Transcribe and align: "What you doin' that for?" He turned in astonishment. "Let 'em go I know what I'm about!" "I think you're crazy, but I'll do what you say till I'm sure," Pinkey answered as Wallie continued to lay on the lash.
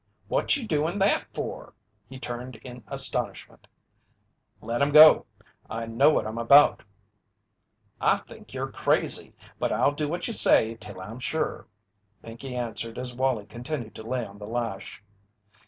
"What 0.29 0.57
you 0.57 0.67
doin' 0.67 0.97
that 0.97 1.25
for?" 1.31 1.75
He 2.09 2.17
turned 2.17 2.55
in 2.63 2.83
astonishment. 2.87 3.67
"Let 4.59 4.81
'em 4.81 4.91
go 4.91 5.27
I 5.69 5.85
know 5.85 6.09
what 6.09 6.25
I'm 6.25 6.39
about!" 6.39 6.81
"I 8.01 8.17
think 8.17 8.51
you're 8.51 8.71
crazy, 8.71 9.35
but 9.59 9.71
I'll 9.71 9.91
do 9.93 10.09
what 10.09 10.25
you 10.25 10.33
say 10.33 10.73
till 10.73 10.99
I'm 10.99 11.19
sure," 11.19 11.67
Pinkey 12.23 12.55
answered 12.55 12.97
as 12.97 13.13
Wallie 13.15 13.45
continued 13.45 13.93
to 13.93 14.01
lay 14.01 14.25
on 14.25 14.39
the 14.39 14.47
lash. 14.47 15.03